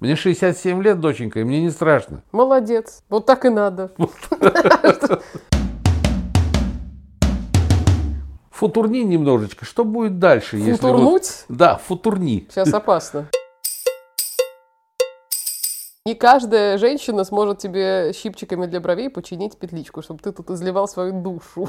[0.00, 2.22] Мне 67 лет, доченька, и мне не страшно.
[2.30, 3.02] Молодец.
[3.08, 3.90] Вот так и надо.
[8.52, 9.64] Футурни немножечко.
[9.64, 10.56] Что будет дальше?
[10.56, 11.44] если вот- Футурнуть?
[11.48, 12.46] Да, футурни.
[12.50, 13.28] Сейчас опасно.
[16.04, 21.12] Не каждая женщина сможет тебе щипчиками для бровей починить петличку, чтобы ты тут изливал свою
[21.22, 21.68] душу.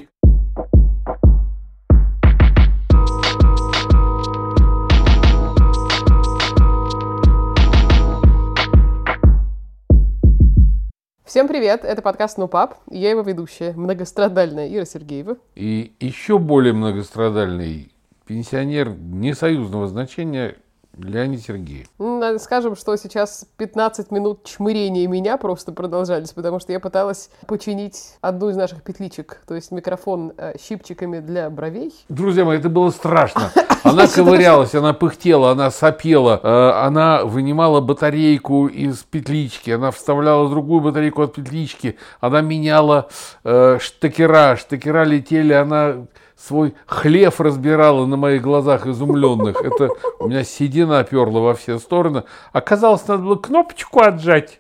[11.30, 15.38] Всем привет, это подкаст «Ну, пап», я его ведущая, многострадальная Ира Сергеева.
[15.54, 17.92] И еще более многострадальный
[18.26, 20.56] пенсионер несоюзного значения
[20.98, 21.86] Леонид Сергеев.
[22.00, 28.16] Надо скажем, что сейчас 15 минут чмырения меня просто продолжались, потому что я пыталась починить
[28.22, 31.94] одну из наших петличек, то есть микрофон э, щипчиками для бровей.
[32.10, 33.52] Друзья мои, это было страшно.
[33.90, 40.82] Она ковырялась, она пыхтела, она сопела, э, она вынимала батарейку из петлички, она вставляла другую
[40.82, 43.10] батарейку от петлички, она меняла
[43.44, 46.06] э, штекера, штекера летели, она
[46.38, 49.62] свой хлев разбирала на моих глазах изумленных.
[49.62, 52.24] Это у меня седина оперла во все стороны.
[52.54, 54.60] Оказалось, надо было кнопочку отжать.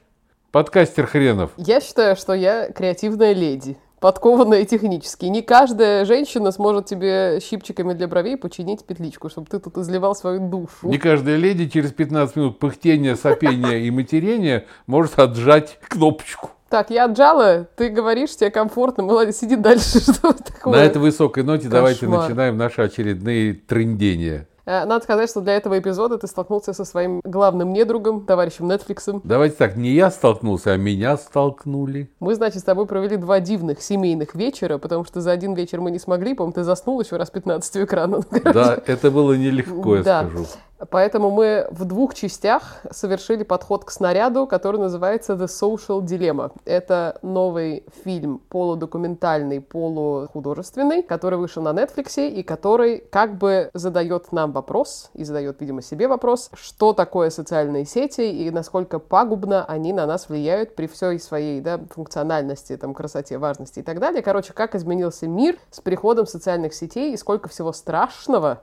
[0.51, 1.51] Подкастер хренов.
[1.57, 5.25] Я считаю, что я креативная леди, подкованная технически.
[5.25, 10.39] Не каждая женщина сможет тебе щипчиками для бровей починить петличку, чтобы ты тут изливал свою
[10.39, 10.87] душу.
[10.87, 16.51] Не каждая леди через 15 минут пыхтения, сопения и матерения может отжать кнопочку.
[16.69, 19.99] Так, я отжала, ты говоришь, тебе комфортно, молодец, сиди дальше.
[20.01, 20.73] Что такое?
[20.73, 22.23] На этой высокой ноте давайте Кошмар.
[22.23, 24.47] начинаем наши очередные трындения.
[24.69, 29.19] Э, Надо сказать, что для этого эпизода ты столкнулся со своим главным недругом, товарищем Netflix.
[29.23, 32.11] Давайте так, не я столкнулся, а меня столкнули.
[32.19, 35.89] Мы, значит, с тобой провели два дивных семейных вечера, потому что за один вечер мы
[35.89, 38.19] не смогли, по-моему, ты заснул еще раз 15 у экрана.
[38.43, 40.27] Да, это было нелегко, я Да.
[40.27, 40.45] скажу.
[40.89, 46.51] Поэтому мы в двух частях совершили подход к снаряду, который называется The Social Dilemma.
[46.63, 54.53] Это новый фильм полудокументальный, полухудожественный, который вышел на Netflix и который как бы задает нам
[54.53, 60.05] вопрос, и задает, видимо, себе вопрос, что такое социальные сети и насколько пагубно они на
[60.05, 64.21] нас влияют при всей своей да, функциональности, там, красоте, важности и так далее.
[64.21, 68.61] Короче, как изменился мир с приходом социальных сетей и сколько всего страшного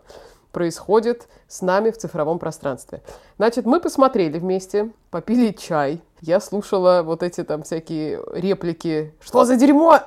[0.56, 3.02] происходит с нами в цифровом пространстве.
[3.38, 6.00] Значит, мы посмотрели вместе, попили чай.
[6.22, 9.98] Я слушала вот эти там всякие реплики «Что за дерьмо?»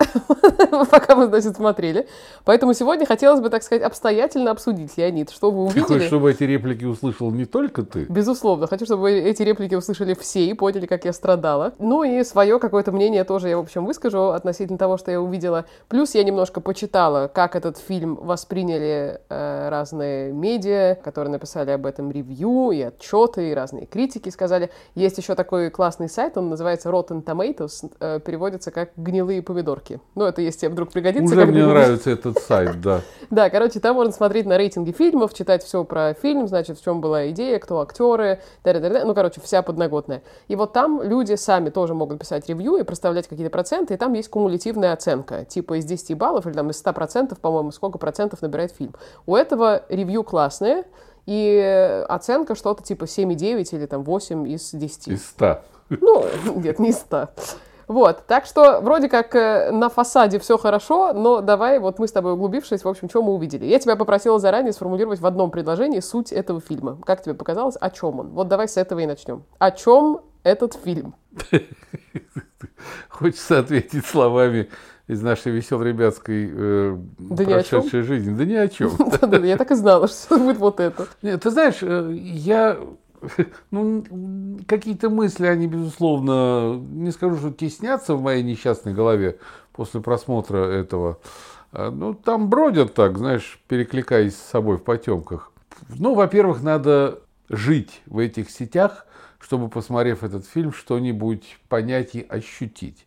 [0.90, 2.08] пока мы, значит, смотрели.
[2.46, 6.08] Поэтому сегодня хотелось бы, так сказать, обстоятельно обсудить, Леонид, что вы Ты хочешь, увидели.
[6.08, 8.06] чтобы эти реплики услышал не только ты?
[8.10, 11.74] Безусловно, хочу, чтобы эти реплики услышали все и поняли, как я страдала.
[11.78, 15.66] Ну и свое какое-то мнение тоже я, в общем, выскажу относительно того, что я увидела.
[15.90, 22.12] Плюс я немножко почитала, как этот фильм восприняли э, разные медиа, которые написали об этом
[22.12, 24.70] ревью и отчеты, и разные критики сказали.
[24.96, 30.00] Есть еще такой классный сайт, он называется Rotten Tomatoes, э, переводится как «гнилые помидорки».
[30.16, 31.34] Ну, это если тебе вдруг пригодится.
[31.34, 33.02] Уже мне нравится этот сайт, да.
[33.30, 37.00] Да, короче, там можно смотреть на рейтинги фильмов, читать все про фильм, значит, в чем
[37.00, 40.24] была идея, кто актеры, ну, короче, вся подноготная.
[40.48, 44.14] И вот там люди сами тоже могут писать ревью и проставлять какие-то проценты, и там
[44.14, 48.42] есть кумулятивная оценка, типа из 10 баллов или там из 100 процентов, по-моему, сколько процентов
[48.42, 48.94] набирает фильм.
[49.26, 50.86] У этого ревью классные,
[51.26, 55.08] и оценка что-то типа 7,9 или там 8 из 10.
[55.10, 55.62] Из 100.
[55.90, 56.26] Ну,
[56.56, 57.30] нет, не 100.
[57.90, 62.12] Вот, так что вроде как э, на фасаде все хорошо, но давай вот мы с
[62.12, 63.66] тобой углубившись, в общем, что мы увидели.
[63.66, 67.00] Я тебя попросила заранее сформулировать в одном предложении суть этого фильма.
[67.04, 68.28] Как тебе показалось, о чем он?
[68.30, 69.44] Вот давай с этого и начнем.
[69.58, 71.16] О чем этот фильм?
[73.10, 74.70] Хочется ответить словами
[75.10, 78.36] из нашей веселой ребятской э, Да прошедшей жизни.
[78.36, 78.92] Да ни о чем.
[79.44, 81.08] Я так и знала, что будет вот это.
[81.22, 82.78] Ты знаешь, э, я...
[83.72, 84.06] Ну,
[84.68, 89.40] какие-то мысли, они, безусловно, не скажу, что теснятся в моей несчастной голове
[89.74, 91.18] после просмотра этого.
[91.74, 95.52] А, Ну, там бродят так, знаешь, перекликаясь с собой в потемках.
[95.98, 99.08] Ну, во-первых, надо жить в этих сетях,
[99.40, 103.06] чтобы, посмотрев этот фильм, что-нибудь понять и ощутить.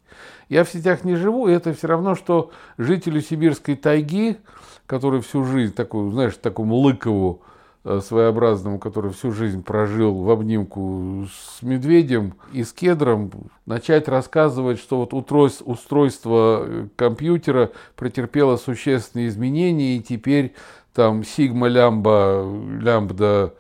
[0.48, 4.38] Я в сетях не живу, и это все равно, что жителю сибирской тайги,
[4.86, 7.42] который всю жизнь, такую, знаешь, такому Лыкову
[7.84, 13.30] э, своеобразному, который всю жизнь прожил в обнимку с медведем и с кедром,
[13.66, 20.54] начать рассказывать, что вот утройс- устройство э, компьютера претерпело существенные изменения, и теперь
[20.94, 22.46] там сигма, лямба,
[22.80, 23.54] лямбда,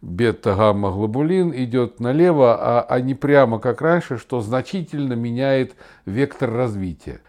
[0.00, 6.52] бета, гамма, глобулин идет налево, а, а не прямо как раньше, что значительно меняет вектор
[6.52, 7.20] развития.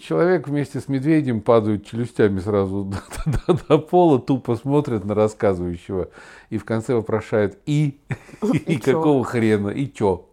[0.00, 2.84] человек вместе с медведем падают челюстями сразу
[3.26, 6.08] до, до, до пола, тупо смотрят на рассказывающего
[6.50, 7.98] и в конце вопрошает «и?»
[8.52, 10.26] «И, и какого хрена?» «И чё?»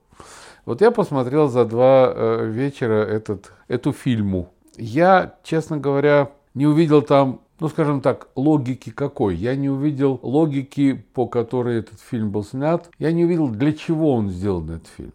[0.65, 4.53] Вот я посмотрел за два э, вечера этот, эту фильму.
[4.77, 9.35] Я, честно говоря, не увидел там, ну, скажем так, логики какой.
[9.35, 12.89] Я не увидел логики, по которой этот фильм был снят.
[12.97, 15.13] Я не увидел, для чего он сделан, этот фильм.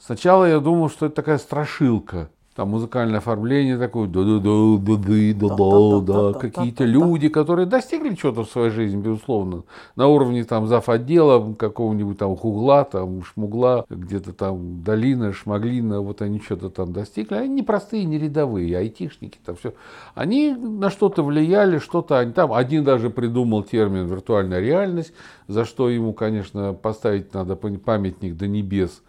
[0.00, 6.00] Сначала я думал, что это такая страшилка там музыкальное оформление такое, да да да да
[6.00, 9.64] да да какие-то люди, которые достигли чего-то в своей жизни, безусловно,
[9.94, 10.88] на уровне там зав.
[10.88, 17.34] отдела какого-нибудь там хугла, там шмугла, где-то там долина, шмаглина, вот они что-то там достигли,
[17.34, 19.74] они не простые, не рядовые, айтишники там все,
[20.14, 25.12] они на что-то влияли, что-то они там, один даже придумал термин виртуальная реальность,
[25.46, 29.02] за что ему, конечно, поставить надо памятник до небес,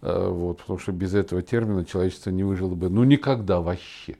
[0.00, 4.16] вот, потому что без этого термина человечество не выжило бы, ну, никогда вообще.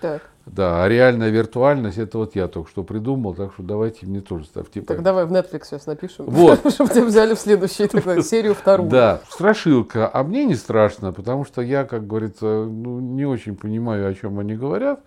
[0.00, 0.22] Так.
[0.46, 4.46] Да, а реальная виртуальность, это вот я только что придумал, так что давайте мне тоже
[4.46, 4.80] ставьте.
[4.80, 6.72] Так давай в Netflix сейчас напишем, вот.
[6.72, 8.90] чтобы тебя взяли в следующую такую, серию вторую.
[8.90, 14.08] Да, страшилка, а мне не страшно, потому что я, как говорится, ну, не очень понимаю,
[14.08, 15.00] о чем они говорят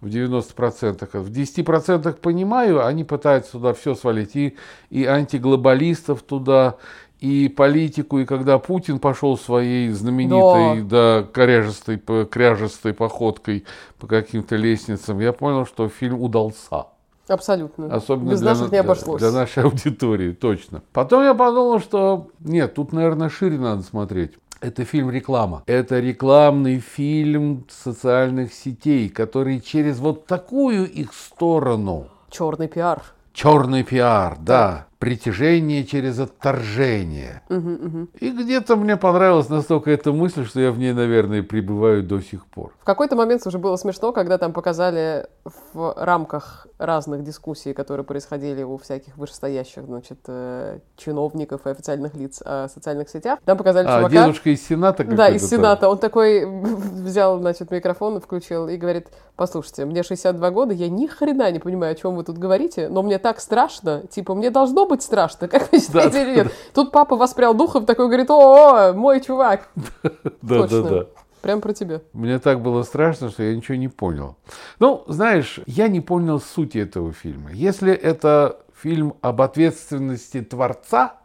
[0.00, 1.18] в 90%.
[1.18, 4.56] В 10% понимаю, они пытаются туда все свалить, и,
[4.88, 6.76] и антиглобалистов туда,
[7.20, 13.64] и политику, и когда Путин пошел своей знаменитой, да, да коряжестой, кряжестой походкой
[13.98, 16.86] по каким-то лестницам, я понял, что фильм удался.
[17.28, 17.94] Абсолютно.
[17.94, 19.20] Особенно Без для, наших не обошлось.
[19.20, 20.82] Для, для нашей аудитории, точно.
[20.92, 24.32] Потом я подумал, что нет, тут, наверное, шире надо смотреть.
[24.60, 25.62] Это фильм реклама.
[25.66, 32.08] Это рекламный фильм социальных сетей, который через вот такую их сторону.
[32.30, 33.02] Черный пиар.
[33.32, 37.40] Черный пиар, да притяжение через отторжение.
[37.48, 38.08] Угу, угу.
[38.20, 42.44] И где-то мне понравилась настолько эта мысль, что я в ней, наверное, пребываю до сих
[42.46, 42.74] пор.
[42.78, 45.26] В какой-то момент уже было смешно, когда там показали
[45.72, 52.42] в рамках разных дискуссий, которые происходили у всяких вышестоящих, значит, э, чиновников и официальных лиц
[52.44, 53.38] о социальных сетях.
[53.46, 54.26] Там показали а, чувака...
[54.26, 55.04] дедушка из Сената?
[55.04, 55.88] Да, из Сената.
[55.88, 61.50] Он такой взял, значит, микрофон, включил и говорит, послушайте, мне 62 года, я ни хрена
[61.50, 65.02] не понимаю, о чем вы тут говорите, но мне так страшно, типа, мне должно быть
[65.02, 66.46] страшно, как вы считаете да, или нет?
[66.48, 66.52] Да.
[66.74, 69.68] Тут папа воспрял духом, такой говорит, о, мой чувак.
[70.42, 71.06] Да, да, да.
[71.42, 72.02] Прям про тебя.
[72.12, 74.36] Мне так было страшно, что я ничего не понял.
[74.78, 77.50] Ну, знаешь, я не понял сути этого фильма.
[77.52, 81.16] Если это фильм об ответственности Творца,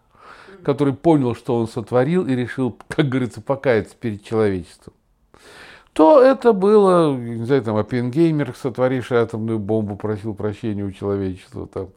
[0.63, 4.93] который понял, что он сотворил и решил, как говорится, покаяться перед человечеством,
[5.95, 11.89] то это было, не знаю, там, Оппенгеймер, сотворивший атомную бомбу, просил прощения у человечества, там,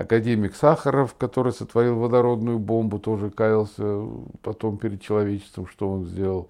[0.00, 4.06] академик Сахаров, который сотворил водородную бомбу, тоже каялся
[4.42, 6.48] потом перед человечеством, что он сделал.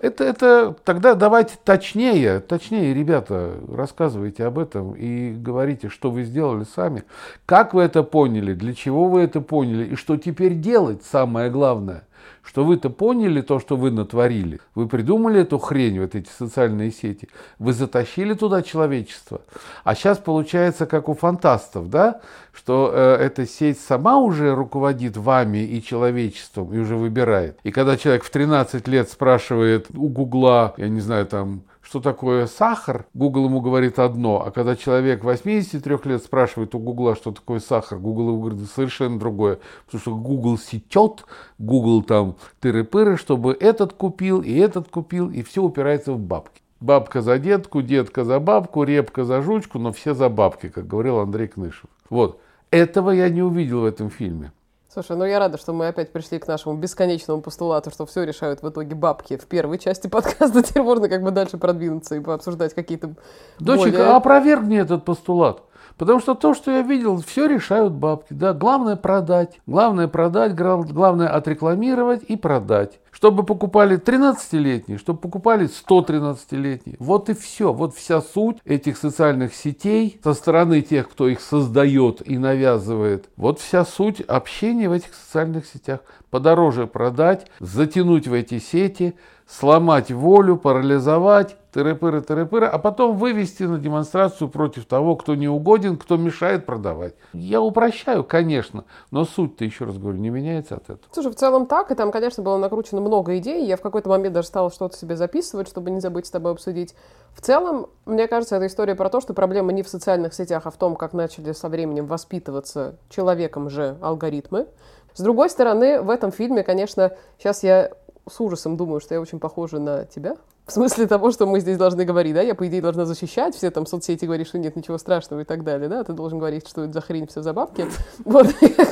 [0.00, 6.64] Это, это тогда давайте точнее, точнее, ребята, рассказывайте об этом и говорите, что вы сделали
[6.64, 7.04] сами,
[7.44, 12.04] как вы это поняли, для чего вы это поняли и что теперь делать, самое главное
[12.42, 14.60] что вы-то поняли то, что вы натворили.
[14.74, 17.28] Вы придумали эту хрень, вот эти социальные сети.
[17.58, 19.42] Вы затащили туда человечество.
[19.84, 22.20] А сейчас получается, как у фантастов, да,
[22.52, 27.58] что э, эта сеть сама уже руководит вами и человечеством и уже выбирает.
[27.62, 32.46] И когда человек в 13 лет спрашивает у Гугла, я не знаю, там, что такое
[32.46, 37.58] сахар, Google ему говорит одно, а когда человек 83 лет спрашивает у Гугла, что такое
[37.58, 41.24] сахар, Google ему говорит совершенно другое, потому что Google сетет,
[41.58, 46.62] Google там тыры-пыры, чтобы этот купил и этот купил, и все упирается в бабки.
[46.78, 51.18] Бабка за детку, детка за бабку, репка за жучку, но все за бабки, как говорил
[51.18, 51.90] Андрей Кнышев.
[52.08, 52.40] Вот.
[52.70, 54.52] Этого я не увидел в этом фильме.
[54.92, 58.60] Слушай, ну я рада, что мы опять пришли к нашему бесконечному постулату, что все решают
[58.60, 60.62] в итоге бабки в первой части подкаста.
[60.64, 63.14] Теперь можно как бы дальше продвинуться и пообсуждать какие-то
[63.60, 64.16] Доченька, более...
[64.16, 65.62] опровергни этот постулат.
[65.96, 68.32] Потому что то, что я видел, все решают бабки.
[68.32, 68.52] Да?
[68.52, 69.60] Главное продать.
[69.64, 72.98] Главное продать, главное отрекламировать и продать.
[73.20, 76.96] Чтобы покупали 13-летние, чтобы покупали 113-летние.
[76.98, 77.70] Вот и все.
[77.70, 83.28] Вот вся суть этих социальных сетей со стороны тех, кто их создает и навязывает.
[83.36, 86.00] Вот вся суть общения в этих социальных сетях.
[86.30, 89.14] Подороже продать, затянуть в эти сети,
[89.46, 95.96] сломать волю, парализовать, тыры-пыры, тыры-пыры, а потом вывести на демонстрацию против того, кто не угоден,
[95.96, 97.14] кто мешает продавать.
[97.32, 101.00] Я упрощаю, конечно, но суть-то, еще раз говорю, не меняется от этого.
[101.12, 104.34] Слушай, в целом так, и там, конечно, было накручено много идей, я в какой-то момент
[104.34, 106.94] даже стала что-то себе записывать, чтобы не забыть с тобой обсудить.
[107.34, 110.70] В целом, мне кажется, это история про то, что проблема не в социальных сетях, а
[110.70, 114.66] в том, как начали со временем воспитываться человеком же алгоритмы.
[115.14, 117.90] С другой стороны, в этом фильме, конечно, сейчас я
[118.28, 120.36] с ужасом думаю, что я очень похожа на тебя.
[120.66, 123.72] В смысле того, что мы здесь должны говорить, да, я, по идее, должна защищать все
[123.72, 126.84] там соцсети, говорить, что нет ничего страшного и так далее, да, ты должен говорить, что
[126.84, 127.86] это за хрень, все за бабки.
[128.24, 128.46] Вот,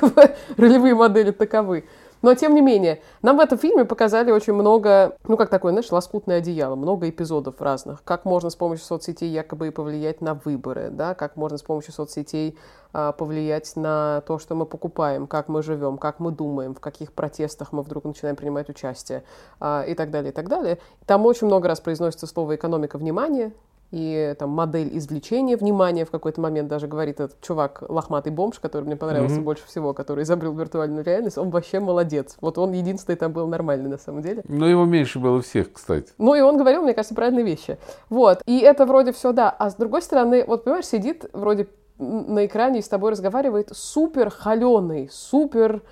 [0.56, 1.84] ролевые модели таковы.
[2.22, 5.90] Но, тем не менее, нам в этом фильме показали очень много, ну, как такое, знаешь,
[5.90, 8.02] лоскутное одеяло, много эпизодов разных.
[8.04, 12.58] Как можно с помощью соцсетей якобы повлиять на выборы, да, как можно с помощью соцсетей
[12.92, 17.12] а, повлиять на то, что мы покупаем, как мы живем, как мы думаем, в каких
[17.12, 19.24] протестах мы вдруг начинаем принимать участие
[19.60, 20.78] а, и так далее, и так далее.
[21.06, 23.52] Там очень много раз произносится слово «экономика внимания»,
[23.90, 28.84] и там модель извлечения внимания в какой-то момент даже говорит этот чувак, лохматый бомж, который
[28.84, 29.44] мне понравился mm-hmm.
[29.44, 32.36] больше всего, который изобрел виртуальную реальность, он вообще молодец.
[32.40, 34.42] Вот он единственный там был нормальный на самом деле.
[34.46, 36.12] Но его меньше было всех, кстати.
[36.18, 37.78] Ну и он говорил, мне кажется, правильные вещи.
[38.10, 38.42] Вот.
[38.46, 39.48] И это вроде все, да.
[39.50, 41.68] А с другой стороны, вот понимаешь, сидит вроде
[41.98, 45.82] на экране и с тобой разговаривает супер холеный, супер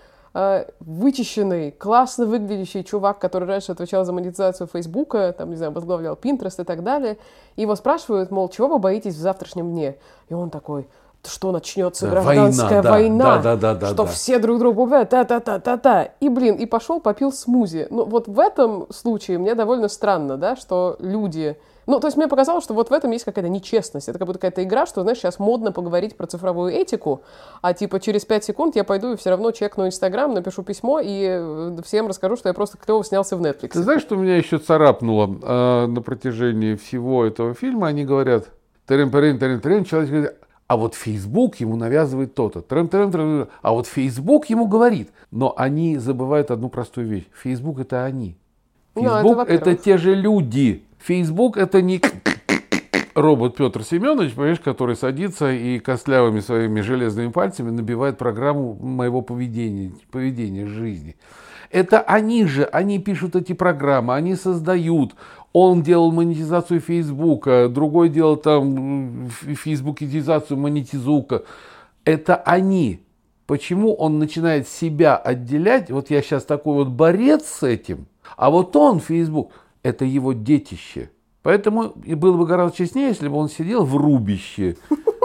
[0.81, 6.61] вычищенный, классно выглядящий чувак, который раньше отвечал за монетизацию Фейсбука, там, не знаю, возглавлял Pinterest
[6.61, 7.17] и так далее.
[7.57, 9.97] И его спрашивают, мол, чего вы боитесь в завтрашнем дне?
[10.29, 10.89] И он такой,
[11.25, 14.07] что начнется да, гражданская война, война да, да, да, что да.
[14.07, 16.11] все друг друга убивают, та-та-та-та-та.
[16.21, 17.87] И, блин, и пошел, попил смузи.
[17.91, 22.27] Ну, вот в этом случае мне довольно странно, да, что люди ну, то есть мне
[22.27, 24.09] показалось, что вот в этом есть какая-то нечестность.
[24.09, 27.23] Это как будто какая-то игра, что, знаешь, сейчас модно поговорить про цифровую этику,
[27.63, 31.27] а типа через 5 секунд я пойду и все равно чекну Инстаграм, напишу письмо и
[31.29, 33.69] э, всем расскажу, что я просто клево снялся в Netflix.
[33.69, 37.87] Ты знаешь, что меня еще царапнуло э, на протяжении всего этого фильма?
[37.87, 38.49] Они говорят,
[38.87, 40.33] трин трин трин трин человек говорит,
[40.67, 42.63] а вот Facebook ему навязывает то-то.
[42.63, 45.11] Трен -трен -трен, а вот Facebook ему говорит.
[45.31, 47.27] Но они забывают одну простую вещь.
[47.33, 48.37] Facebook это они.
[48.95, 50.86] Facebook ну, это, это те же люди.
[51.07, 52.01] Facebook это не
[53.15, 59.93] робот Петр Семенович, понимаешь, который садится и костлявыми своими железными пальцами набивает программу моего поведения,
[60.11, 61.15] поведения жизни.
[61.71, 65.15] Это они же, они пишут эти программы, они создают.
[65.53, 71.45] Он делал монетизацию Фейсбука, другой делал там фейсбукизацию, монетизука.
[72.05, 73.01] Это они.
[73.47, 75.91] Почему он начинает себя отделять?
[75.91, 79.53] Вот я сейчас такой вот борец с этим, а вот он, Фейсбук,
[79.87, 81.11] это его детище.
[81.43, 84.77] Поэтому и было бы гораздо честнее, если бы он сидел в рубище,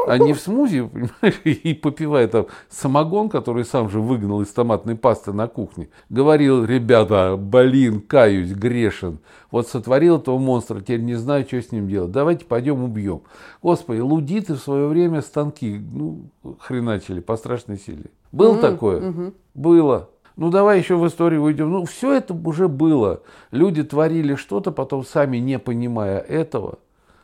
[0.08, 4.96] а не в смузи, понимаешь, и попивая там самогон, который сам же выгнал из томатной
[4.96, 5.90] пасты на кухне.
[6.10, 9.18] Говорил, ребята, блин, каюсь, грешен.
[9.50, 12.12] Вот сотворил этого монстра, теперь не знаю, что с ним делать.
[12.12, 13.22] Давайте пойдем убьем.
[13.64, 18.12] Господи, лудиты в свое время станки, ну, хреначили по страшной силе.
[18.32, 18.62] Было mm-hmm.
[18.62, 19.00] такое?
[19.02, 19.34] Mm-hmm.
[19.56, 20.11] Было.
[20.36, 21.72] Ну давай еще в историю уйдем.
[21.72, 23.22] Ну все это уже было.
[23.52, 26.80] Люди творили что-то, потом сами не понимая этого,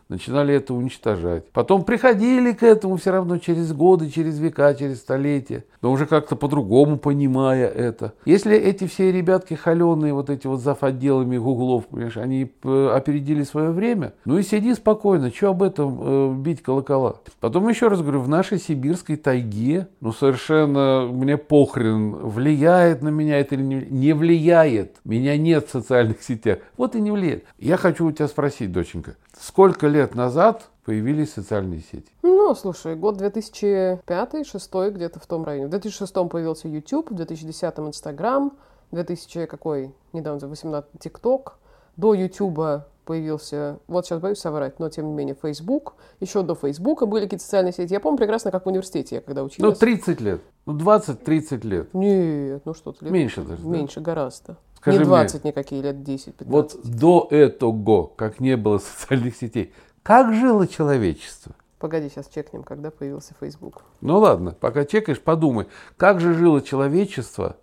[0.10, 1.50] начинали это уничтожать.
[1.52, 6.36] Потом приходили к этому все равно через годы, через века, через столетия но уже как-то
[6.36, 8.14] по-другому понимая это.
[8.26, 10.84] Если эти все ребятки холеные, вот эти вот зав.
[10.84, 16.00] отделами гуглов, понимаешь, они э, опередили свое время, ну и сиди спокойно, что об этом
[16.02, 17.18] э, бить колокола.
[17.40, 23.40] Потом еще раз говорю, в нашей сибирской тайге, ну совершенно мне похрен, влияет на меня
[23.40, 24.98] это или не, не влияет.
[25.04, 26.60] Меня нет в социальных сетях.
[26.78, 27.46] Вот и не влияет.
[27.58, 32.12] Я хочу у тебя спросить, доченька, сколько лет назад появились социальные сети?
[32.22, 35.68] Ну, слушай, год 2005-2006 где-то в том районе.
[35.68, 38.54] В 2006 появился YouTube, в 2010 Instagram,
[38.92, 41.52] 2000 какой, недавно, 18 TikTok.
[41.98, 45.96] До YouTube появился, вот сейчас боюсь соврать, но тем не менее Facebook.
[46.20, 47.94] Еще до Facebook были какие-то социальные сети.
[47.94, 49.80] Я помню прекрасно, как в университете я когда училась.
[49.80, 50.42] Ну, 30 лет.
[50.66, 51.94] Ну, 20-30 лет.
[51.94, 53.10] Нет, ну что ты.
[53.10, 53.66] Меньше даже.
[53.66, 54.06] Меньше, да?
[54.06, 54.58] гораздо.
[54.88, 56.34] Скажи не 20 мне, никакие, лет 10-15.
[56.46, 61.54] Вот до этого, как не было социальных сетей, как жило человечество?
[61.80, 63.84] Погоди, сейчас чекнем, когда появился Facebook.
[64.02, 67.58] Ну ладно, пока чекаешь, подумай, как же жило человечество,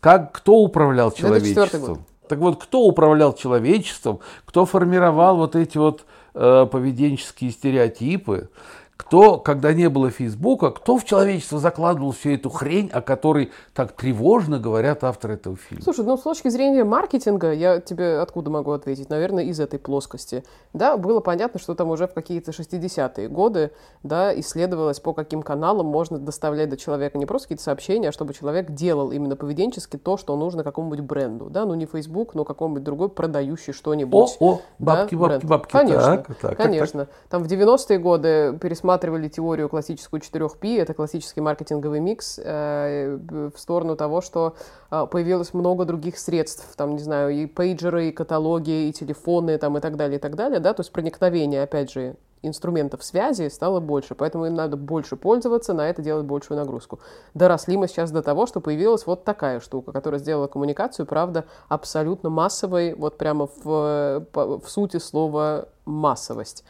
[0.00, 2.04] как, кто управлял человечеством?
[2.28, 6.04] Так вот, кто управлял человечеством, кто формировал вот эти вот
[6.34, 8.50] э, поведенческие стереотипы,
[8.96, 13.92] кто, когда не было Фейсбука, кто в человечество закладывал всю эту хрень, о которой так
[13.92, 15.84] тревожно говорят авторы этого фильма?
[15.84, 19.10] Слушай, ну с точки зрения маркетинга, я тебе откуда могу ответить?
[19.10, 20.44] Наверное, из этой плоскости.
[20.72, 23.70] Да, было понятно, что там уже в какие-то 60-е годы,
[24.02, 28.34] да, исследовалось, по каким каналам можно доставлять до человека не просто какие-то сообщения, а чтобы
[28.34, 32.82] человек делал именно поведенчески то, что нужно какому-нибудь бренду, да, ну не Facebook, но какому-нибудь
[32.82, 34.36] другой продающий что-нибудь.
[34.40, 35.44] О, о, бабки, да, бабки, бренд.
[35.44, 35.72] бабки.
[35.72, 37.00] Конечно, так, так, конечно.
[37.04, 37.28] Так, так.
[37.28, 43.58] Там в 90-е годы пересмотрели рассматривали теорию классическую 4P, это классический маркетинговый микс, э, в
[43.58, 44.54] сторону того, что
[44.92, 49.76] э, появилось много других средств, там, не знаю, и пейджеры, и каталоги, и телефоны, там,
[49.76, 53.80] и так далее, и так далее, да, то есть проникновение, опять же, инструментов связи стало
[53.80, 57.00] больше, поэтому им надо больше пользоваться, на это делать большую нагрузку.
[57.34, 62.30] Доросли мы сейчас до того, что появилась вот такая штука, которая сделала коммуникацию, правда, абсолютно
[62.30, 66.62] массовой, вот прямо в, в сути слова массовость.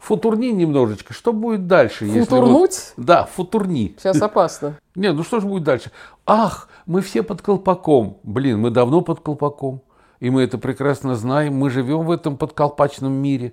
[0.00, 1.12] Футурни немножечко.
[1.12, 2.06] Что будет дальше?
[2.06, 2.70] Футурнуть?
[2.70, 3.06] Если вот...
[3.06, 3.94] Да, футурни.
[3.98, 4.76] Сейчас опасно.
[4.94, 5.92] Не, ну что же будет дальше?
[6.26, 8.16] Ах, мы все под колпаком.
[8.22, 9.82] Блин, мы давно под колпаком.
[10.18, 11.54] И мы это прекрасно знаем.
[11.54, 13.52] Мы живем в этом подколпачном мире.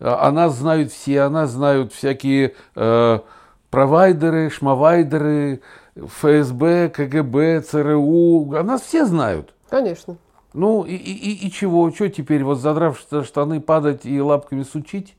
[0.00, 3.18] А, о нас знают все, о нас знают всякие э,
[3.70, 5.60] провайдеры, шмавайдеры,
[5.96, 8.54] ФСБ, КГБ, ЦРУ.
[8.54, 9.52] О нас все знают.
[9.68, 10.16] Конечно.
[10.54, 11.90] Ну и, и, и чего?
[11.90, 15.14] Что теперь, вот задрав штаны, падать и лапками сучить?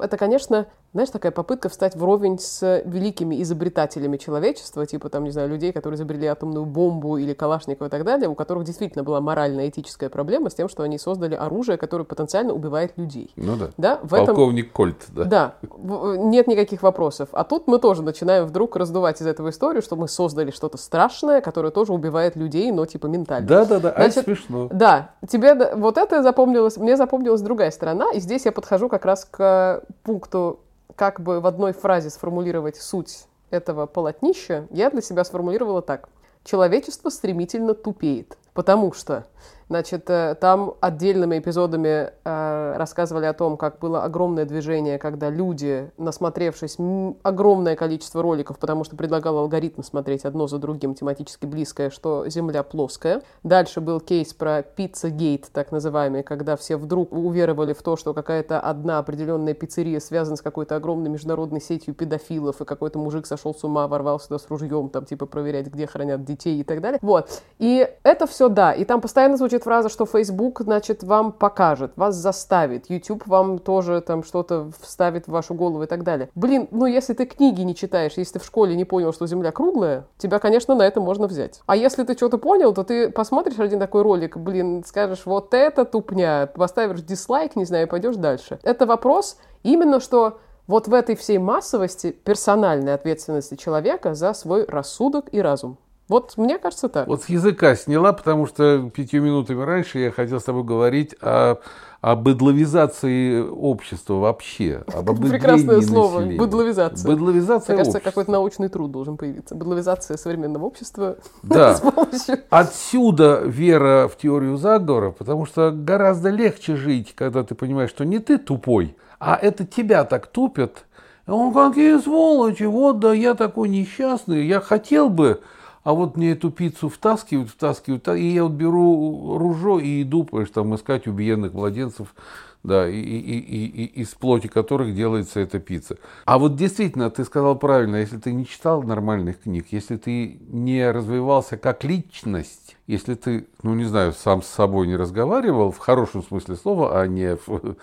[0.00, 5.48] Это, конечно, знаешь, такая попытка встать вровень с великими изобретателями человечества, типа там, не знаю,
[5.48, 9.68] людей, которые изобрели атомную бомбу или Калашникова и так далее, у которых действительно была моральная
[9.68, 13.30] этическая проблема с тем, что они создали оружие, которое потенциально убивает людей.
[13.36, 13.70] Ну да.
[13.76, 14.00] да?
[14.02, 14.74] В Полковник этом...
[14.74, 15.24] Кольт, да.
[15.24, 17.28] Да, нет никаких вопросов.
[17.32, 21.40] А тут мы тоже начинаем вдруг раздувать из этого историю, что мы создали что-то страшное,
[21.40, 23.46] которое тоже убивает людей, но типа ментально.
[23.46, 24.68] Да, да, да, Значит, а это смешно.
[24.72, 29.24] Да, тебе вот это запомнилось, мне запомнилась другая сторона, и здесь я подхожу как раз
[29.24, 30.58] к пункту
[30.96, 36.08] как бы в одной фразе сформулировать суть этого полотнища, я для себя сформулировала так.
[36.44, 39.26] Человечество стремительно тупеет, потому что
[39.70, 45.92] Значит, э, там отдельными эпизодами э, рассказывали о том, как было огромное движение, когда люди,
[45.96, 46.76] насмотревшись
[47.22, 52.64] огромное количество роликов, потому что предлагал алгоритм смотреть одно за другим тематически близкое, что Земля
[52.64, 53.22] плоская.
[53.44, 58.58] Дальше был кейс про пицца-гейт, так называемый, когда все вдруг уверовали в то, что какая-то
[58.58, 63.62] одна определенная пиццерия связана с какой-то огромной международной сетью педофилов, и какой-то мужик сошел с
[63.62, 66.98] ума, ворвался сюда с ружьем, там, типа, проверять, где хранят детей и так далее.
[67.02, 67.40] Вот.
[67.60, 68.72] И это все, да.
[68.72, 73.58] И там постоянно звучит звучит фраза, что Facebook, значит, вам покажет, вас заставит, YouTube вам
[73.58, 76.28] тоже там что-то вставит в вашу голову и так далее.
[76.34, 79.52] Блин, ну если ты книги не читаешь, если ты в школе не понял, что Земля
[79.52, 81.60] круглая, тебя, конечно, на это можно взять.
[81.66, 85.84] А если ты что-то понял, то ты посмотришь один такой ролик, блин, скажешь, вот это
[85.84, 88.58] тупня, поставишь дизлайк, не знаю, и пойдешь дальше.
[88.62, 95.26] Это вопрос именно, что вот в этой всей массовости персональной ответственности человека за свой рассудок
[95.32, 95.78] и разум.
[96.10, 97.06] Вот мне кажется так.
[97.06, 101.58] Вот с языка сняла, потому что пятью минутами раньше я хотел с тобой говорить о,
[102.00, 104.82] о быдловизации общества вообще.
[104.92, 106.18] Об Прекрасное слово.
[106.18, 106.38] Населения.
[106.40, 107.08] Быдловизация.
[107.08, 109.54] Быдловизация Мне кажется, какой-то научный труд должен появиться.
[109.54, 111.16] Быдловизация современного общества.
[111.44, 111.76] Да.
[111.76, 112.40] помощью...
[112.50, 118.18] Отсюда вера в теорию заговора, потому что гораздо легче жить, когда ты понимаешь, что не
[118.18, 120.86] ты тупой, а это тебя так тупят.
[121.28, 125.40] Он какие сволочи, вот да я такой несчастный, я хотел бы
[125.82, 130.50] а вот мне эту пиццу втаскивают, втаскивают, и я вот беру ружо и иду, понимаешь,
[130.50, 132.14] там искать убиенных младенцев,
[132.62, 135.96] да, и, и, и, и, из плоти которых делается эта пицца.
[136.26, 140.90] А вот действительно, ты сказал правильно, если ты не читал нормальных книг, если ты не
[140.90, 146.22] развивался как личность, если ты, ну не знаю, сам с собой не разговаривал в хорошем
[146.22, 147.76] смысле слова, а не в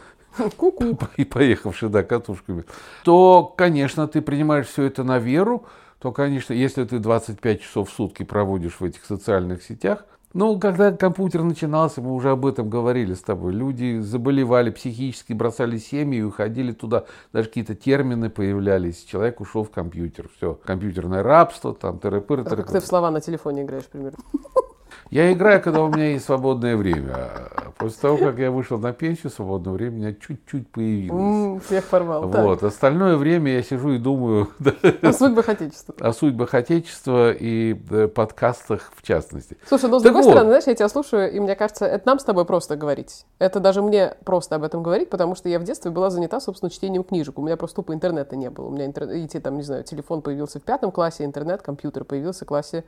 [0.56, 1.00] Ку-ку.
[1.18, 2.64] и поехавши, да, катушками,
[3.04, 5.66] то, конечно, ты принимаешь все это на веру,
[6.00, 10.92] то, конечно, если ты 25 часов в сутки проводишь в этих социальных сетях, ну, когда
[10.92, 13.54] компьютер начинался, мы уже об этом говорили с тобой.
[13.54, 17.06] Люди заболевали психически, бросали семьи и уходили туда.
[17.34, 19.04] Даже какие-то термины появлялись.
[19.04, 20.30] Человек ушел в компьютер.
[20.38, 20.54] Все.
[20.64, 22.44] Компьютерное рабство, там, тыры-пыры.
[22.44, 24.20] Как ты в слова на телефоне играешь, примерно.
[25.10, 27.30] Я играю, когда у меня есть свободное время.
[27.78, 31.64] После того, как я вышел на пенсию, свободное время у меня чуть-чуть появилось.
[31.66, 32.28] Всех порвал.
[32.28, 32.60] Вот.
[32.60, 32.70] Так.
[32.70, 34.50] Остальное время я сижу и думаю...
[35.02, 35.96] О судьбах Отечества.
[36.00, 37.74] О судьбах Отечества и
[38.08, 39.58] подкастах в частности.
[39.68, 40.32] Слушай, ну с так другой вот.
[40.32, 43.26] стороны, знаешь, я тебя слушаю, и мне кажется, это нам с тобой просто говорить.
[43.40, 46.70] Это даже мне просто об этом говорить, потому что я в детстве была занята, собственно,
[46.70, 47.38] чтением книжек.
[47.38, 48.68] У меня просто тупо интернета не было.
[48.68, 52.48] У меня интернет, там, не знаю, телефон появился в пятом классе, интернет, компьютер появился в
[52.48, 52.84] классе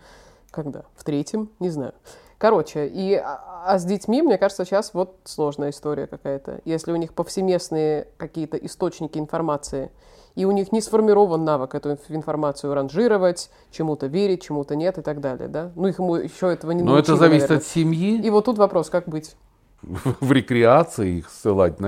[0.51, 0.83] когда?
[0.95, 1.49] В третьем?
[1.59, 1.93] Не знаю.
[2.37, 6.61] Короче, и, а, а с детьми, мне кажется, сейчас вот сложная история какая-то.
[6.63, 9.91] Если у них повсеместные какие-то источники информации,
[10.35, 15.19] и у них не сформирован навык эту информацию ранжировать, чему-то верить, чему-то нет и так
[15.19, 15.73] далее, да?
[15.75, 17.57] Ну, их ему еще этого не Но научили, это зависит наверное.
[17.57, 18.21] от семьи.
[18.21, 19.35] И вот тут вопрос, как быть?
[19.81, 21.79] В рекреации их ссылать,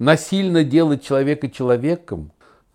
[0.00, 2.32] насильно делать человека человеком.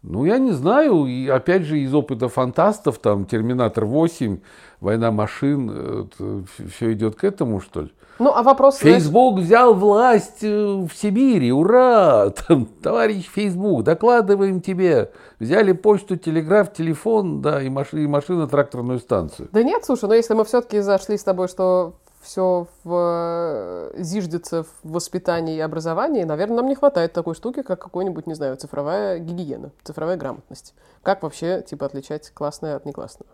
[0.10, 4.40] Ну, я не знаю, и опять же из опыта фантастов, там, «Терминатор 8»,
[4.80, 7.92] «Война машин», э, все идет к этому, что ли?
[8.18, 8.78] Ну, а вопрос...
[8.78, 9.48] Фейсбук знаешь...
[9.48, 12.30] взял власть э, в Сибири, ура!
[12.48, 15.12] Там, товарищ Фейсбук, докладываем тебе.
[15.40, 17.94] Взяли почту, телеграф, телефон, да, и, маш...
[17.94, 19.50] и машина, тракторную станцию.
[19.52, 21.96] Да нет, слушай, но если мы все-таки зашли с тобой, что
[22.28, 27.82] все в, э, зиждется в воспитании и образовании, наверное, нам не хватает такой штуки, как
[27.82, 30.76] какой-нибудь, не знаю, цифровая гигиена, цифровая грамотность.
[31.04, 33.32] Как вообще, типа, отличать классное от неклассного?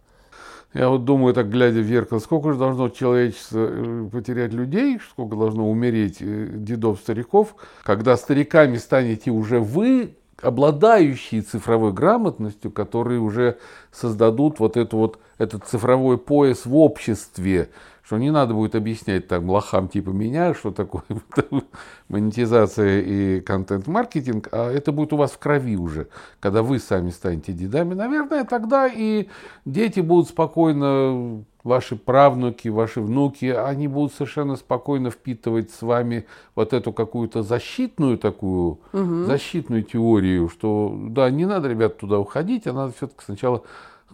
[0.73, 5.35] Я вот думаю, так глядя в зеркало, сколько же должно человечество э, потерять людей, сколько
[5.35, 13.57] должно умереть э, дедов, стариков, когда стариками станете уже вы, обладающие цифровой грамотностью, которые уже
[13.91, 17.69] создадут вот эту вот, этот цифровой пояс в обществе,
[18.05, 21.03] что не надо будет объяснять там лохам типа меня, что такое
[22.09, 27.53] монетизация и контент-маркетинг, а это будет у вас в крови уже, когда вы сами станете
[27.53, 27.93] дедами.
[27.93, 29.27] Наверное, тогда и
[29.65, 36.73] дети будут спокойно, ваши правнуки, ваши внуки, они будут совершенно спокойно впитывать с вами вот
[36.73, 39.23] эту какую-то защитную такую, угу.
[39.23, 43.63] защитную теорию, что да, не надо, ребят, туда уходить, а надо все-таки сначала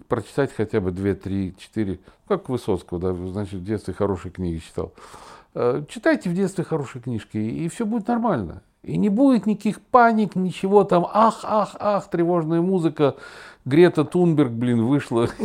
[0.07, 4.93] прочитать хотя бы 2, 3, 4, как Высоцкого, да, значит, в детстве хорошие книги читал.
[5.55, 8.61] Э, читайте в детстве хорошие книжки, и все будет нормально.
[8.81, 13.15] И не будет никаких паник, ничего там, ах, ах, ах, тревожная музыка.
[13.65, 15.25] Грета Тунберг, блин, вышла.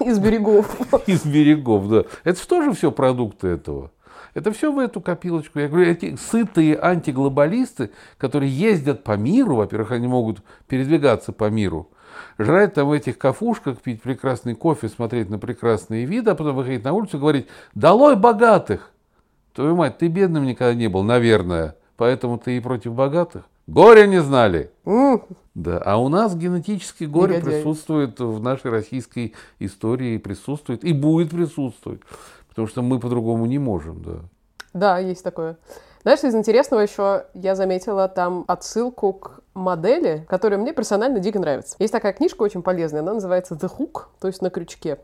[0.00, 0.76] Из берегов.
[1.06, 2.04] Из берегов, да.
[2.22, 3.90] Это что же все продукты этого?
[4.34, 5.58] Это все в эту копилочку.
[5.58, 11.90] Я говорю, эти сытые антиглобалисты, которые ездят по миру, во-первых, они могут передвигаться по миру,
[12.38, 16.84] жрать там в этих кафушках, пить прекрасный кофе, смотреть на прекрасные виды, а потом выходить
[16.84, 18.90] на улицу и говорить «Долой богатых!»
[19.54, 23.44] Твою мать, ты бедным никогда не был, наверное, поэтому ты и против богатых.
[23.66, 24.70] Горя не знали.
[24.84, 25.22] Mm.
[25.54, 27.60] Да, а у нас генетически горе Негодяй.
[27.60, 32.00] присутствует в нашей российской истории, присутствует и будет присутствовать,
[32.48, 34.12] потому что мы по-другому не можем, да.
[34.72, 35.56] Да, есть такое.
[36.02, 41.76] Знаешь, из интересного еще я заметила там отсылку к модели, которая мне персонально дико нравится.
[41.78, 44.98] Есть такая книжка очень полезная, она называется The Hook, то есть на крючке.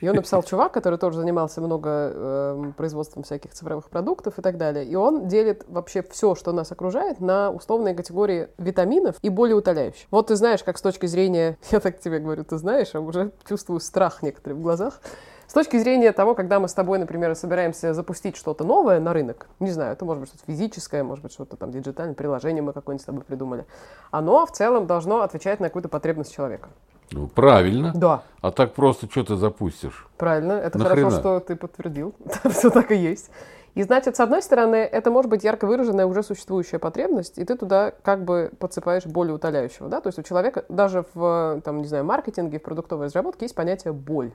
[0.00, 4.84] Ее написал чувак, который тоже занимался много э, производством всяких цифровых продуктов и так далее.
[4.84, 10.08] И он делит вообще все, что нас окружает, на условные категории витаминов и более утоляющих.
[10.10, 13.30] Вот ты знаешь, как с точки зрения, я так тебе говорю, ты знаешь, а уже
[13.48, 15.00] чувствую страх некоторые в глазах.
[15.54, 19.46] С точки зрения того, когда мы с тобой, например, собираемся запустить что-то новое на рынок,
[19.60, 23.02] не знаю, это может быть что-то физическое, может быть что-то там диджитальное, приложение мы какое-нибудь
[23.02, 23.64] с тобой придумали,
[24.10, 26.70] оно в целом должно отвечать на какую-то потребность человека.
[27.12, 27.92] Ну, правильно.
[27.94, 28.24] Да.
[28.40, 30.08] А так просто что ты запустишь?
[30.18, 30.54] Правильно.
[30.54, 31.10] Это Нахрена?
[31.10, 32.16] хорошо, что ты подтвердил.
[32.50, 33.30] Все так и есть.
[33.76, 37.56] И значит, с одной стороны, это может быть ярко выраженная уже существующая потребность, и ты
[37.56, 39.88] туда как бы подсыпаешь более утоляющего.
[39.88, 40.00] Да?
[40.00, 43.92] То есть у человека даже в, там, не знаю, маркетинге, в продуктовой разработке есть понятие
[43.92, 44.32] боль.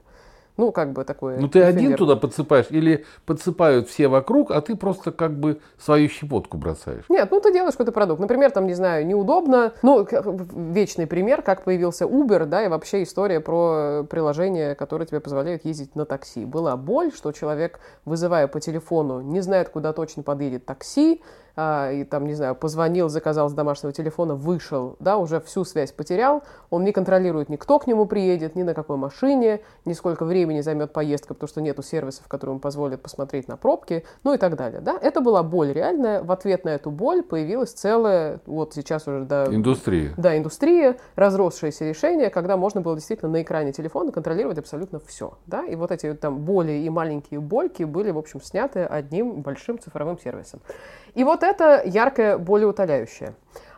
[0.60, 1.40] Ну, как бы такое.
[1.40, 1.78] Ну, ты эфемер.
[1.78, 7.06] один туда подсыпаешь или подсыпают все вокруг, а ты просто как бы свою щепотку бросаешь?
[7.08, 8.20] Нет, ну ты делаешь какой-то продукт.
[8.20, 9.72] Например, там, не знаю, неудобно.
[9.84, 10.06] Ну,
[10.74, 15.96] вечный пример, как появился Uber, да, и вообще история про приложение, которое тебе позволяет ездить
[15.96, 16.44] на такси.
[16.44, 21.22] Была боль, что человек, вызывая по телефону, не знает, куда точно подъедет такси,
[21.56, 26.44] и там, не знаю, позвонил, заказал с домашнего телефона, вышел, да, уже всю связь потерял,
[26.70, 30.62] он не контролирует ни кто к нему приедет, ни на какой машине, ни сколько времени
[30.62, 34.56] займет поездка, потому что нету сервисов, которые ему позволят посмотреть на пробки, ну и так
[34.56, 34.98] далее, да.
[35.02, 39.46] Это была боль реальная, в ответ на эту боль появилась целая, вот сейчас уже, да...
[39.46, 40.14] Индустрия.
[40.18, 45.66] Да, индустрия, разросшееся решение, когда можно было действительно на экране телефона контролировать абсолютно все, да,
[45.66, 50.20] и вот эти там боли и маленькие больки были, в общем, сняты одним большим цифровым
[50.20, 50.62] сервисом.
[51.16, 53.36] И вот это яркое болеутоляющее.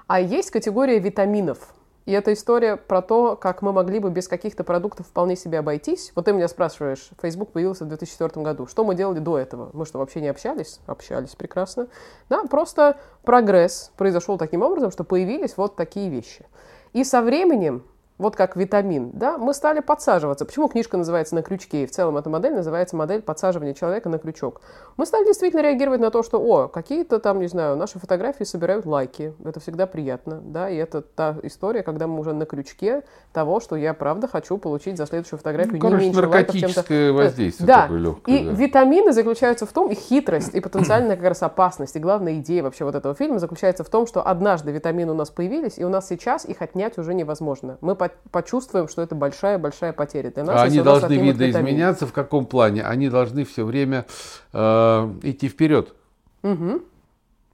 [0.08, 1.74] А есть категория витаминов.
[2.06, 6.12] И это история про то, как мы могли бы без каких-то продуктов вполне себе обойтись.
[6.15, 8.65] Вот ты меня спрашиваешь, Facebook появился в 2004 году.
[8.65, 9.70] Что мы делали до этого?
[9.74, 10.80] Мы что, вообще не общались?
[10.88, 11.88] Общались прекрасно.
[12.28, 16.46] Да, просто прогресс произошел таким образом, что появились вот такие вещи.
[16.94, 17.84] И со временем
[18.22, 20.46] вот как витамин, да, мы стали подсаживаться.
[20.46, 24.20] Почему книжка называется «На крючке» и в целом эта модель называется модель подсаживания человека на
[24.20, 24.62] крючок?
[24.98, 28.86] Мы стали действительно реагировать на то, что, о, какие-то там, не знаю, наши фотографии собирают
[28.86, 33.04] лайки, это всегда приятно, да, и это та история, когда мы уже на крючке
[33.34, 36.72] того, что я правда хочу получить за следующую фотографию ну, короче, не меньше лайков, чем
[36.72, 37.82] то воздействие да.
[37.84, 38.36] такое легкое.
[38.36, 38.52] И да.
[38.52, 42.86] витамины заключаются в том, и хитрость, и потенциальная как раз опасность, и главная идея вообще
[42.86, 46.08] вот этого фильма заключается в том, что однажды витамины у нас появились, и у нас
[46.08, 47.78] сейчас их отнять уже невозможно.
[47.82, 47.96] Мы
[48.32, 50.60] почувствуем, что это большая-большая потеря для нас.
[50.60, 52.84] А они должны видоизменяться в каком плане?
[52.84, 54.06] Они должны все время
[54.54, 54.60] э,
[55.24, 55.93] идти вперед.
[56.43, 56.82] Угу.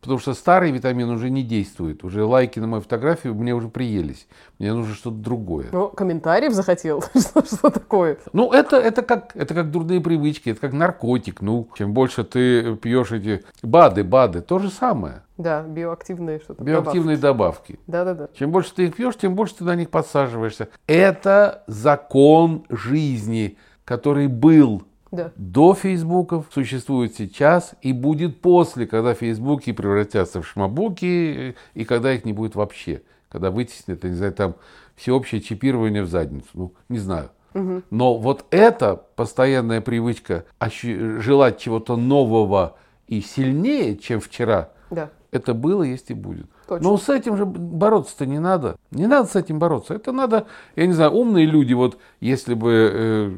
[0.01, 2.03] Потому что старый витамин уже не действует.
[2.03, 4.27] Уже лайки на мою фотографию мне уже приелись.
[4.59, 5.67] Мне нужно что-то другое.
[5.71, 7.01] Ну, комментариев захотел.
[7.15, 8.17] что, что такое?
[8.31, 11.41] Ну, это, это, как, это как дурные привычки, это как наркотик.
[11.41, 15.23] Ну, чем больше ты пьешь эти БАДы, БАДы, то же самое.
[15.37, 16.63] Да, биоактивные что-то.
[16.63, 17.79] Биоактивные добавки.
[17.87, 18.29] Да-да-да.
[18.37, 20.69] Чем больше ты их пьешь, тем больше ты на них подсаживаешься.
[20.87, 24.83] Это закон жизни, который был
[25.17, 25.31] Да.
[25.35, 32.23] До фейсбуков существует сейчас и будет после, когда фейсбуки превратятся в шмабуки и когда их
[32.25, 33.01] не будет вообще.
[33.29, 34.55] Когда вытеснят, не знаю, там
[34.95, 36.47] всеобщее чипирование в задницу.
[36.53, 37.29] Ну, не знаю.
[37.89, 42.75] Но вот эта постоянная привычка желать чего-то нового
[43.07, 45.09] и сильнее, чем вчера, Да.
[45.31, 46.45] это было, есть и будет.
[46.67, 46.87] Точно.
[46.89, 48.75] Но с этим же бороться-то не надо.
[48.91, 49.93] Не надо с этим бороться.
[49.95, 53.31] Это надо, я не знаю, умные люди, вот если бы э,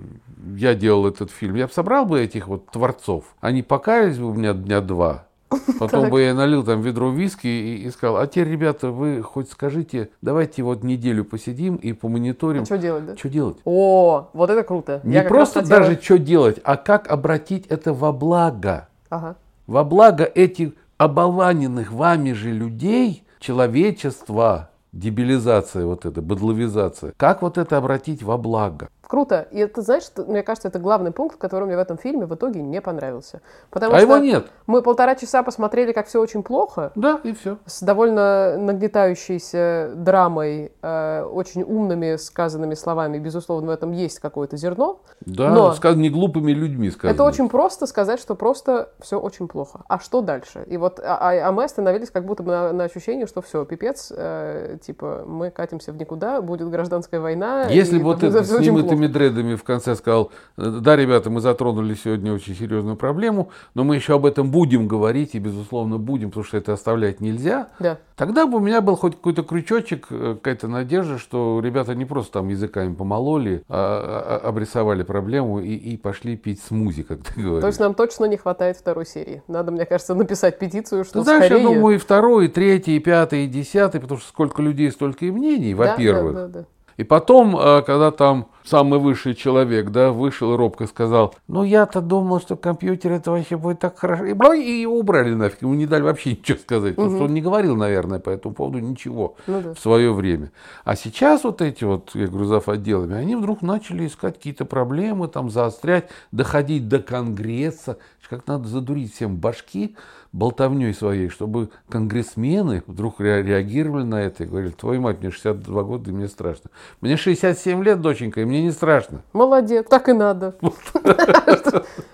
[0.56, 3.25] я делал этот фильм, я бы собрал бы этих вот творцов.
[3.41, 5.25] Они покаялись бы у меня дня два.
[5.80, 6.12] Потом Так.
[6.12, 10.10] бы я налил там ведро виски и, и сказал, а теперь, ребята, вы хоть скажите,
[10.21, 13.17] давайте вот неделю посидим и помониторим, Что делать, да?
[13.17, 13.58] что делать.
[13.65, 15.02] О, вот это круто.
[15.04, 18.89] Не Я просто даже что делать, а как обратить это во благо.
[19.10, 19.38] Ага.
[19.65, 27.13] Во благо этих оболваненных вами же людей, человечества, дебилизация вот эта, быдловизация.
[27.17, 28.89] Как вот это обратить во благо?
[29.10, 29.48] Круто.
[29.50, 32.36] И это, знаешь, что- мне кажется, это главный пункт, который мне в этом фильме в
[32.36, 33.41] итоге не понравился.
[33.72, 34.45] Потому а что его нет.
[34.67, 37.58] мы полтора часа посмотрели, как все очень плохо, Да, и все.
[37.65, 43.17] с довольно нагнетающейся драмой, э, очень умными сказанными словами.
[43.17, 45.00] Безусловно, в этом есть какое-то зерно.
[45.22, 47.15] Да, Но- сказано не глупыми людьми сказано.
[47.15, 49.82] Это очень просто сказать, что просто все очень плохо.
[49.88, 50.63] А что дальше?
[50.67, 53.65] И вот, а, а- а мы остановились как будто бы на, на ощущении, что все,
[53.65, 57.63] пипец, э, типа мы катимся в никуда, будет гражданская война.
[57.69, 58.60] Если и вот там этот всё
[58.99, 63.95] немытыми дредами в конце сказал, да, ребята, мы затронули сегодня очень серьезную проблему, но мы
[63.95, 67.97] еще об этом будем говорить, и, безусловно, будем, потому что это оставлять нельзя, Да.
[68.15, 72.33] Тогда бы у меня был хоть какой-то крючочек, э, какая-то надежда, что ребята не просто
[72.33, 77.62] там языками помололи, а, а- обрисовали проблему и, и пошли пить смузи, как ты говоришь.
[77.62, 79.41] То есть нам точно не хватает второй серии.
[79.47, 81.63] Надо, мне кажется, написать петицию, что Ты знаешь, скорее...
[81.63, 85.25] я думаю, и второй, и третий, и пятый, и десятый, потому что сколько людей, столько
[85.25, 86.33] и мнений, Да, во-первых.
[86.35, 86.65] да, да, да.
[86.99, 92.01] И потом, э, когда там самый высший человек, да, вышел и робко сказал, ну я-то
[92.01, 94.25] думал, что компьютер это вообще будет так хорошо.
[94.25, 97.41] И, бла, и убрали нафиг, ему не дали вообще ничего сказать, потому что он не
[97.41, 99.73] говорил, наверное, по этому поводу ничего Ну да.
[99.75, 100.51] в свое время.
[100.83, 102.67] А сейчас вот эти вот, я говорю, зав.
[102.67, 107.97] отделами, они вдруг начали искать какие-то проблемы, там заострять, доходить до Конгресса,
[108.29, 109.95] как надо задурить всем башки
[110.32, 115.84] болтовней своей, чтобы конгрессмены вдруг ре- реагировали на это и говорили, твою мать, мне 62
[115.84, 116.70] года, и мне страшно.
[117.02, 119.22] Мне 67 лет, доченька, и мне не страшно.
[119.34, 120.56] Молодец, так и надо.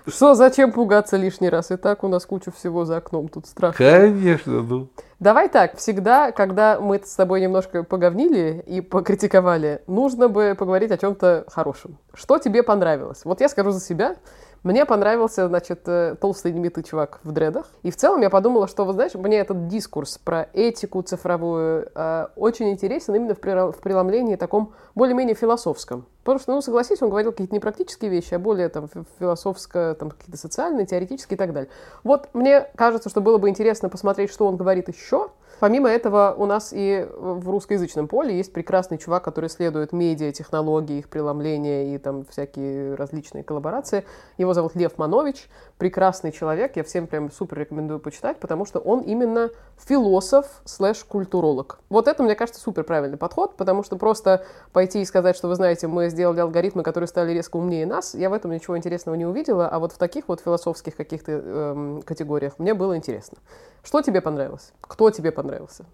[0.07, 1.71] Что, зачем пугаться лишний раз?
[1.71, 3.77] И так у нас куча всего за окном, тут страшно.
[3.77, 4.87] Конечно, ну.
[5.19, 10.97] Давай так, всегда, когда мы с тобой немножко поговнили и покритиковали, нужно бы поговорить о
[10.97, 11.97] чем-то хорошем.
[12.13, 13.21] Что тебе понравилось?
[13.23, 14.15] Вот я скажу за себя.
[14.65, 17.67] Мне понравился, значит, э, толстый немитый чувак в дредах.
[17.83, 22.27] И в целом я подумала, что, вы знаешь, мне этот дискурс про этику цифровую э,
[22.35, 26.07] очень интересен именно в, в преломлении таком более-менее философском.
[26.23, 29.95] Потому что, ну, согласись, он говорил какие-то не практические вещи, а более там фи- философско,
[29.99, 31.69] там какие-то социальные, теоретические и так далее.
[32.03, 35.29] Вот мне кажется, что было бы интересно посмотреть, что он говорит еще.
[35.59, 40.99] Помимо этого, у нас и в русскоязычном поле есть прекрасный чувак, который исследует медиа, технологии,
[40.99, 44.05] их преломления и там всякие различные коллаборации.
[44.37, 45.47] Его зовут Лев Манович.
[45.77, 46.75] Прекрасный человек.
[46.75, 51.79] Я всем прям супер рекомендую почитать, потому что он именно философ слэш культуролог.
[51.89, 55.55] Вот это, мне кажется, супер правильный подход, потому что просто пойти и сказать, что вы
[55.55, 59.25] знаете, мы сделали алгоритмы, которые стали резко умнее нас, я в этом ничего интересного не
[59.25, 63.37] увидела, а вот в таких вот философских каких-то эм, категориях мне было интересно.
[63.83, 64.73] Что тебе понравилось?
[64.81, 65.44] Кто тебе понравился?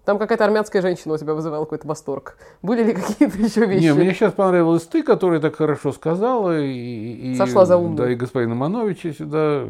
[0.04, 2.36] Там какая-то армянская женщина у тебя вызывала какой-то восторг.
[2.62, 3.84] Были ли какие-то еще вещи?
[3.84, 6.60] Не, мне сейчас понравилась ты, которая так хорошо сказала.
[6.60, 7.96] И, и- Сошла за умную.
[7.96, 9.66] Да, и господина Мановича сюда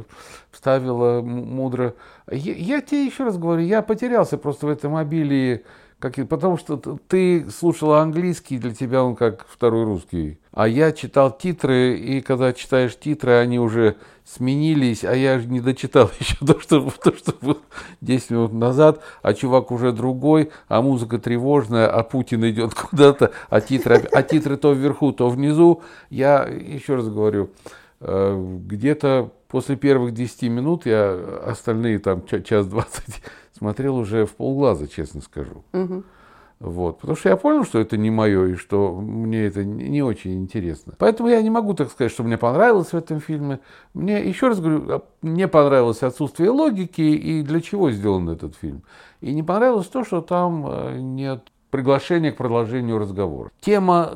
[0.51, 1.95] вставила мудро.
[2.31, 5.65] Я, я тебе еще раз говорю, я потерялся просто в этом обилии,
[6.03, 10.41] как, потому что ты слушала английский, для тебя он как второй русский.
[10.51, 16.11] А я читал титры, и когда читаешь титры, они уже сменились, а я не дочитал
[16.19, 17.59] еще то, что, то, что было
[18.01, 23.61] 10 минут назад, а чувак уже другой, а музыка тревожная, а Путин идет куда-то, а
[23.61, 25.83] титры, а титры то вверху, то внизу.
[26.11, 27.51] Я еще раз говорю,
[28.01, 31.13] э, где-то после первых 10 минут я
[31.47, 33.23] остальные там ча- час 20
[33.63, 35.63] смотрел уже в полглаза, честно скажу.
[35.73, 36.05] Мгм.
[36.59, 36.99] Вот.
[36.99, 40.35] Потому что я понял, что это не мое и что мне это не не очень
[40.35, 40.95] интересно.
[40.99, 43.61] Поэтому я не могу так сказать, что мне понравилось в этом фильме.
[43.95, 48.83] Мне, еще раз говорю, а, мне понравилось отсутствие логики и для чего сделан этот фильм.
[49.21, 53.51] И не понравилось то, что там э, нет приглашения к продолжению разговора.
[53.61, 54.15] Тема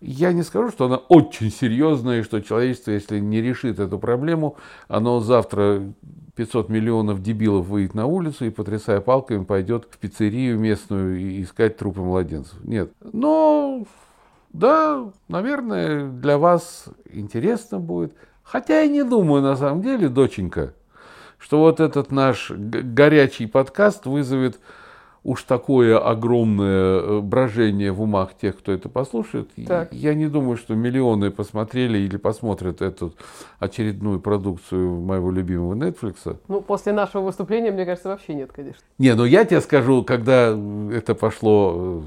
[0.00, 4.56] я не скажу, что она очень серьезная, и что человечество, если не решит эту проблему,
[4.86, 5.82] оно завтра
[6.36, 11.76] 500 миллионов дебилов выйдет на улицу и, потрясая палками, пойдет в пиццерию местную и искать
[11.76, 12.56] трупы младенцев.
[12.64, 12.92] Нет.
[13.12, 13.84] Но,
[14.52, 18.14] да, наверное, для вас интересно будет.
[18.42, 20.74] Хотя я не думаю, на самом деле, доченька,
[21.38, 24.58] что вот этот наш горячий подкаст вызовет
[25.24, 29.50] уж такое огромное э, брожение в умах тех, кто это послушает.
[29.66, 29.92] Так.
[29.92, 33.14] Я не думаю, что миллионы посмотрели или посмотрят эту
[33.58, 36.38] очередную продукцию моего любимого Netflix.
[36.48, 38.82] Ну, после нашего выступления, мне кажется, вообще нет, конечно.
[38.98, 40.56] Не, ну я тебе скажу, когда
[40.92, 42.00] это пошло э,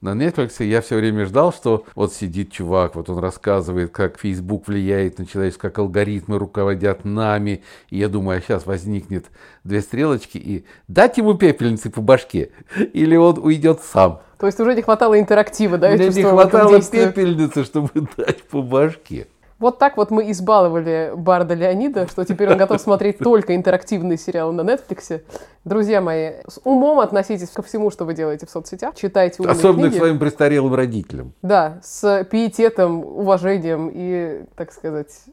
[0.00, 4.68] на Netflix я все время ждал, что вот сидит чувак, вот он рассказывает, как Facebook
[4.68, 7.62] влияет на человечество, как алгоритмы руководят нами.
[7.90, 9.26] И я думаю, а сейчас возникнет
[9.64, 12.50] две стрелочки и дать ему пепельницы по башке,
[12.92, 14.20] или он уйдет сам.
[14.38, 15.90] То есть уже не хватало интерактива, да?
[15.90, 19.28] Мне не хватало пепельницы, чтобы дать по башке.
[19.58, 24.52] Вот так вот мы избаловали Барда Леонида, что теперь он готов смотреть только интерактивные сериалы
[24.52, 25.22] на Netflix.
[25.64, 28.94] Друзья мои, с умом относитесь ко всему, что вы делаете в соцсетях.
[28.94, 29.94] Читайте умные Особенно книги.
[29.94, 31.32] к своим престарелым родителям.
[31.40, 35.24] Да, с пиететом, уважением и, так сказать,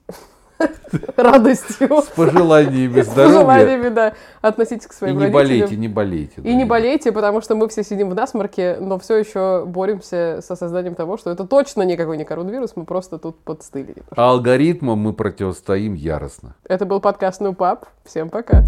[1.17, 2.01] радостью.
[2.01, 3.03] С пожеланиями здоровья.
[3.03, 4.13] С пожеланиями, да.
[4.41, 6.41] Относитесь к своим и не болейте, не болейте.
[6.41, 10.55] И не болейте, потому что мы все сидим в насморке, но все еще боремся со
[10.55, 13.95] созданием того, что это точно никакой не коронавирус, мы просто тут подстыли.
[14.15, 16.55] А алгоритмам мы противостоим яростно.
[16.65, 17.85] Это был подкаст «Ну, пап».
[18.05, 18.63] Всем пока.